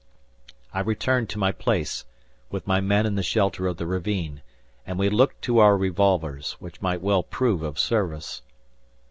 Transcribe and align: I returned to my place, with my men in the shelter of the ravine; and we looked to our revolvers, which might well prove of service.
I 0.73 0.79
returned 0.79 1.29
to 1.29 1.37
my 1.37 1.51
place, 1.51 2.05
with 2.49 2.65
my 2.65 2.81
men 2.81 3.05
in 3.05 3.13
the 3.13 3.21
shelter 3.21 3.67
of 3.67 3.77
the 3.77 3.85
ravine; 3.85 4.41
and 4.83 4.97
we 4.97 5.09
looked 5.09 5.43
to 5.43 5.59
our 5.59 5.77
revolvers, 5.77 6.53
which 6.53 6.81
might 6.81 7.01
well 7.03 7.21
prove 7.21 7.61
of 7.61 7.77
service. 7.77 8.41